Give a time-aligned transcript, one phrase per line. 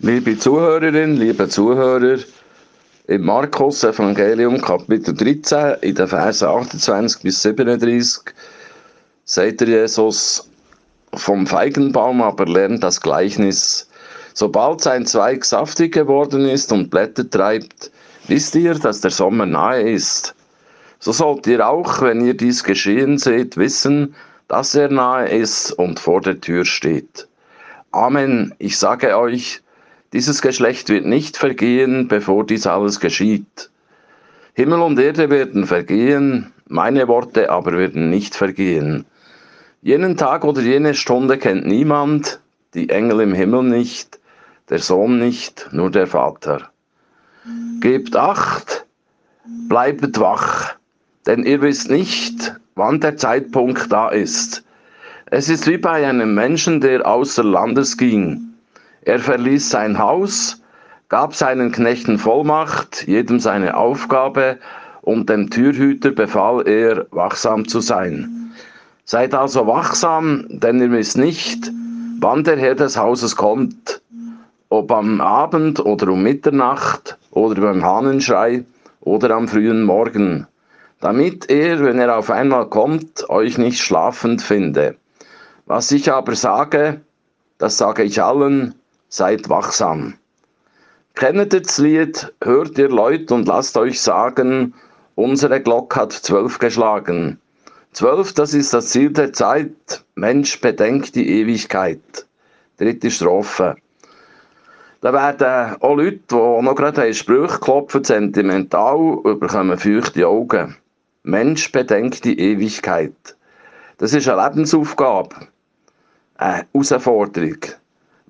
[0.00, 2.20] Liebe Zuhörerinnen, liebe Zuhörer,
[3.08, 8.32] im Markus Evangelium Kapitel 13, in den Versen 28 bis 37,
[9.24, 10.48] sagt Jesus,
[11.14, 13.90] vom Feigenbaum aber lernt das Gleichnis.
[14.34, 17.90] Sobald sein Zweig saftig geworden ist und Blätter treibt,
[18.28, 20.32] wisst ihr, dass der Sommer nahe ist.
[21.00, 24.14] So sollt ihr auch, wenn ihr dies geschehen seht, wissen,
[24.46, 27.26] dass er nahe ist und vor der Tür steht.
[27.90, 29.60] Amen, ich sage euch,
[30.12, 33.70] dieses Geschlecht wird nicht vergehen, bevor dies alles geschieht.
[34.54, 39.04] Himmel und Erde werden vergehen, meine Worte aber werden nicht vergehen.
[39.82, 42.40] Jenen Tag oder jene Stunde kennt niemand,
[42.74, 44.18] die Engel im Himmel nicht,
[44.70, 46.70] der Sohn nicht, nur der Vater.
[47.80, 48.86] Gebt acht,
[49.68, 50.74] bleibet wach,
[51.26, 54.64] denn ihr wisst nicht, wann der Zeitpunkt da ist.
[55.26, 58.47] Es ist wie bei einem Menschen, der außer Landes ging.
[59.08, 60.60] Er verließ sein Haus,
[61.08, 64.58] gab seinen Knechten Vollmacht, jedem seine Aufgabe,
[65.00, 68.52] und dem Türhüter befahl er, wachsam zu sein.
[69.06, 71.72] Seid also wachsam, denn ihr wisst nicht,
[72.20, 74.02] wann der Herr des Hauses kommt,
[74.68, 78.66] ob am Abend oder um Mitternacht oder beim Hahnenschrei
[79.00, 80.46] oder am frühen Morgen
[81.00, 84.96] damit er, wenn er auf einmal kommt, euch nicht schlafend finde.
[85.66, 87.00] Was ich aber sage,
[87.58, 88.74] das sage ich allen,
[89.08, 90.14] seid wachsam.
[91.14, 94.74] Kennet das Lied, hört ihr Leute und lasst euch sagen,
[95.16, 97.40] unsere Glocke hat zwölf geschlagen.
[97.92, 100.04] Zwölf, das ist das Ziel der Zeit.
[100.14, 102.26] Mensch, bedenkt die Ewigkeit.
[102.76, 103.76] Dritte Strophe.
[105.00, 110.76] Da werden auch Leute, die noch gerade Sprüche klopfen, sentimental, bekommen feuchte Augen.
[111.22, 113.36] Mensch bedenkt die Ewigkeit.
[113.98, 115.48] Das ist eine Lebensaufgabe,
[116.36, 117.58] eine Herausforderung.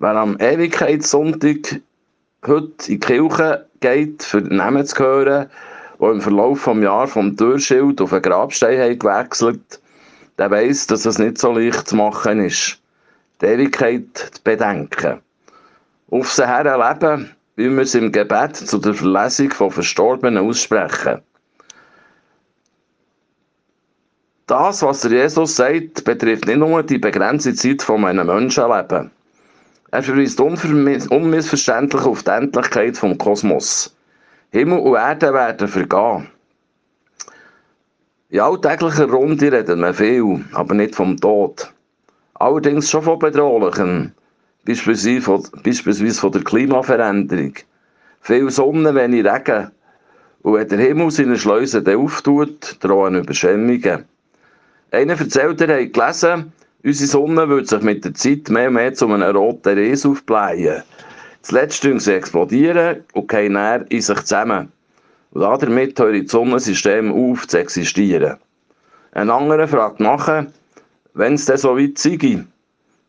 [0.01, 1.81] Wer am Ewigkeitssonntag
[2.47, 5.51] heute in die Kirche geht, für den Namen zu hören,
[6.01, 9.81] die im Verlauf des Jahres vom Türschild auf einen Grabstein gewechselt
[10.39, 12.79] der weiß, dass es nicht so leicht zu machen ist,
[13.43, 15.21] die Ewigkeit zu bedenken.
[16.11, 21.21] Auf sie her leben, wie wir es im Gebet zu der Verlesung von Verstorbenen aussprechen.
[24.47, 29.11] Das, was der Jesus sagt, betrifft nicht nur die begrenzte Zeit von einem Menschenleben.
[29.91, 33.97] Er verweist unmissverständlich auf die Endlichkeit vom Kosmos.
[34.51, 36.29] Himmel und Erde werden vergehen.
[38.29, 41.73] In alltäglicher Runde reden wir viel, aber nicht vom Tod.
[42.35, 44.13] Allerdings schon von Bedrohlichen,
[44.67, 47.55] beispielsweise von, beispielsweise von der Klimaveränderung.
[48.21, 49.71] Viel Sonne, wenig Regen.
[50.43, 54.05] Und wenn der Himmel seine Schleusen auftut, drohen Überschwemmungen.
[54.91, 56.53] Einer erzählt, er hat gelesen,
[56.85, 60.83] unsere Sonne würde sich mit der Zeit mehr und mehr zu einem roten Ries aufblähen.
[61.43, 64.73] Zuletzt sie explodieren und gehen näher in sich zusammen.
[65.31, 68.37] Und damit hören das Sonnensystem auf zu existieren.
[69.13, 70.47] Ein anderer fragt nachher,
[71.15, 72.45] wenn es denn so weit sei.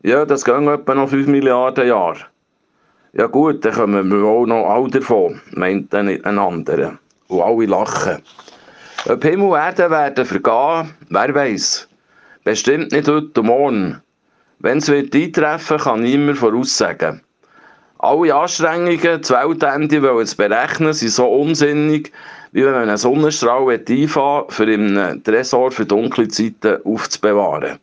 [0.03, 2.19] Ja, das gehen etwa noch 5 Milliarden Jahre.
[3.13, 6.97] Ja gut, dann kommen wir auch noch alle davon, meint ein anderer.
[7.28, 8.22] Und alle lachen.
[9.07, 11.88] Ob Himmel und Erde werden vergehen, wer weiß.
[12.45, 14.01] Bestimmt nicht heute und morgen.
[14.59, 17.22] Wenn es wird eintreffen, kann niemand voraussagen.
[17.97, 22.13] Alle Anstrengungen, das Weltende zu berechnen, sind so unsinnig,
[22.53, 27.77] wie wenn man einen Sonnenstrahl einfahren für einen Tresor für dunkle Zeiten aufzubewahren.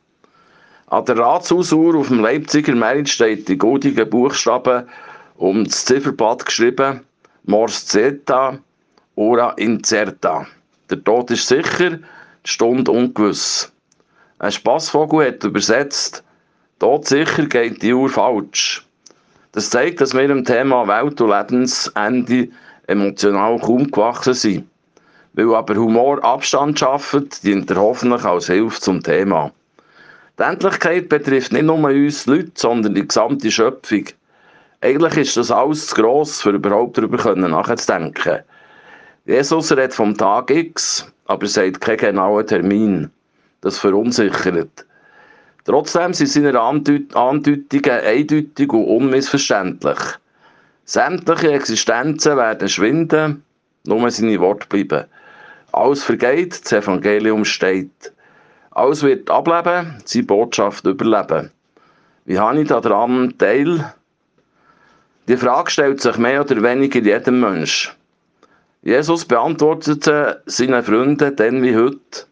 [0.87, 4.89] An der Ratshausuhr auf dem Leipziger Merit steht die goldigen Buchstaben
[5.37, 7.03] um das Zifferblatt geschrieben
[7.45, 8.59] Mors Zeta,
[9.17, 10.47] Ora Incerta.
[10.89, 13.71] Der Tod ist sicher, die Stunde ungewiss.
[14.39, 16.23] Ein Spassvogel hat übersetzt,
[16.79, 18.87] Tod sicher geht die Uhr falsch.
[19.53, 22.49] Das zeigt, dass wir im Thema Welt- und Lebensende
[22.87, 24.69] emotional kaum gewachsen sind.
[25.33, 29.53] Weil aber Humor Abstand schafft, dient er hoffentlich als Hilfe zum Thema.
[30.39, 34.05] Die Endlichkeit betrifft nicht nur uns Leute, sondern die gesamte Schöpfung.
[34.83, 38.41] Eigentlich ist das alles zu gross, für überhaupt darüber nachzudenken.
[39.25, 43.11] Jesus redet vom Tag X, aber sagt keinen genauen Termin.
[43.61, 44.87] Das verunsichert.
[45.65, 49.99] Trotzdem sind seine Andeutungen eindeutig und unmissverständlich.
[50.85, 53.43] Sämtliche Existenzen werden schwinden,
[53.85, 55.07] nur seine Worte bleiben.
[55.73, 58.13] Alles vergeht, das Evangelium steht.
[58.71, 61.51] Alles wird ableben, seine Botschaft überleben.
[62.25, 63.93] Wie habe ich daran Teil?
[65.29, 67.93] Die Frage stellt sich mehr oder weniger jedem Mensch.
[68.83, 72.27] Jesus beantwortete seinen Freunden denn wie heute,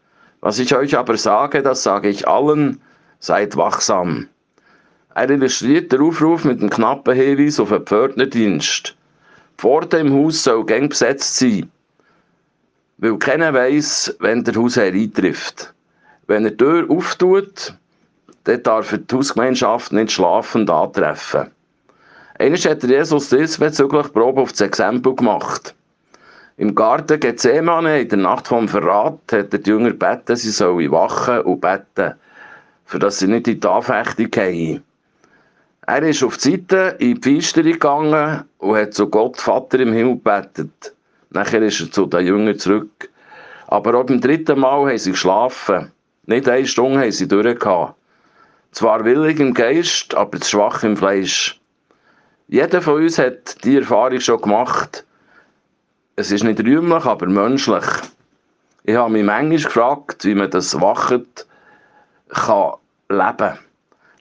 [0.45, 2.79] was ich euch aber sage, das sage ich allen,
[3.19, 4.29] seid wachsam.
[5.15, 8.89] Er illustriert den Aufruf mit dem knappen Hinweis auf einen Pförtnerdienst.
[8.89, 8.95] Die
[9.57, 11.71] Pforte im Haus soll gäng besetzt sein,
[12.99, 15.73] weil keiner weiss, wenn der Hausherr eintrifft.
[16.27, 17.73] Wenn er die Tür auftut,
[18.45, 21.53] dann darf er die Hausgemeinschaft nicht schlafend antreffen.
[22.39, 25.75] Einmal hat Jesus diesbezüglich Probe auf das Exempel gemacht.
[26.57, 31.41] Im Garten Gethsemane, in der Nacht vom Verrat, hat der Jünger gebeten, sie sollen wachen
[31.41, 32.15] und beten,
[32.85, 34.85] für dass sie nicht in die Anfechtung gehen.
[35.87, 39.93] Er ist auf die Seite in die Feisterung gegangen und hat zu Gott Vater im
[39.93, 40.95] Himmel gebetet.
[41.31, 43.11] Nachher ist er zu den Jüngern zurück.
[43.67, 45.91] Aber auch beim dritten Mal haben sie geschlafen.
[46.27, 47.97] Nicht eine Stunde haben sie durchgehabt.
[48.71, 51.61] Zwar willig im Geist, aber zu schwach im Fleisch.
[52.47, 55.05] Jeder von uns hat die Erfahrung schon gemacht.
[56.17, 57.85] Es ist nicht rühmlich, aber menschlich.
[58.85, 61.47] Ich habe mich manchmal gefragt, wie man das Wachend
[62.29, 62.75] kann
[63.09, 63.59] leben.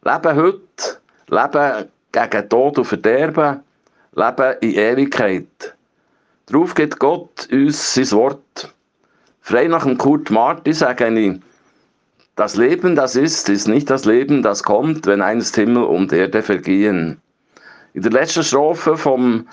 [0.03, 3.59] Leben heute, Leben gegen Tod und Verderben,
[4.15, 5.75] Leben in Ewigkeit.
[6.47, 8.73] Darauf gibt Gott uns sein Wort.
[9.41, 11.39] Frei nach dem Kurt Marti sage ich,
[12.35, 16.41] das Leben, das ist, ist nicht das Leben, das kommt, wenn einst Himmel und Erde
[16.41, 17.21] vergehen.
[17.93, 19.47] In der letzten Strophe vom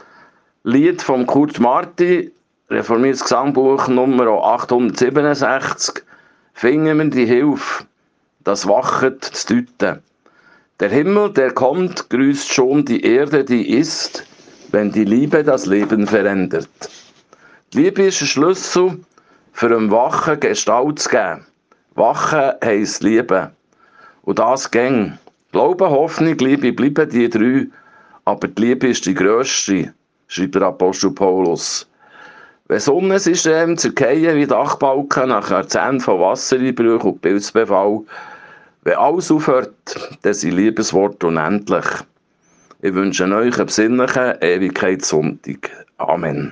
[0.63, 2.31] Lied von Kurt Marti,
[2.69, 6.05] reformiertes Gesangbuch Nummer 867,
[6.53, 7.85] finden wir die Hilfe,
[8.45, 10.03] das Wachet zu deuten.
[10.79, 14.27] Der Himmel, der kommt, grüßt schon die Erde, die ist,
[14.71, 16.69] wenn die Liebe das Leben verändert.
[17.73, 19.01] Die Liebe ist ein Schlüssel,
[19.55, 21.47] für einem Wachen Gestalt zu geben.
[21.95, 23.51] Wachen heisst Liebe.
[24.25, 25.19] Und das ging.
[25.53, 27.67] Glaube, Hoffnung, Liebe bleiben die drei,
[28.27, 29.95] aber die Liebe ist die grösste,
[30.31, 31.87] schreibt der Apostel Paulus.
[32.69, 38.01] Wenn Sonnensystem zerkehren wie Dachbalken nach Jahrzehnten von Wassereinbrüchen und Pilzbefall,
[38.85, 39.75] wenn alles aufhört,
[40.23, 41.85] dann sind Liebesworte unendlich.
[42.81, 45.71] Ich wünsche euch einen besinnlichen Ewigkeitssonntag.
[45.99, 46.49] Amen.